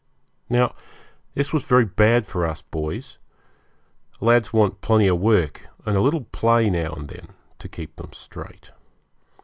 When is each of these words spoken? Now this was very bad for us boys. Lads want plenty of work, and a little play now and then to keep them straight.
Now 0.49 0.73
this 1.35 1.53
was 1.53 1.63
very 1.63 1.85
bad 1.85 2.25
for 2.25 2.43
us 2.43 2.63
boys. 2.63 3.19
Lads 4.19 4.51
want 4.51 4.81
plenty 4.81 5.05
of 5.07 5.19
work, 5.19 5.67
and 5.85 5.95
a 5.95 6.01
little 6.01 6.23
play 6.23 6.71
now 6.71 6.93
and 6.93 7.07
then 7.07 7.27
to 7.59 7.69
keep 7.69 7.97
them 7.97 8.11
straight. 8.11 8.71